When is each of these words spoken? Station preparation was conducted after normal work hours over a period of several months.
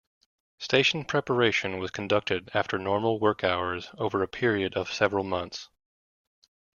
Station 0.57 1.05
preparation 1.05 1.77
was 1.77 1.91
conducted 1.91 2.49
after 2.55 2.79
normal 2.79 3.19
work 3.19 3.43
hours 3.43 3.91
over 3.99 4.23
a 4.23 4.27
period 4.27 4.73
of 4.73 4.91
several 4.91 5.23
months. 5.23 5.69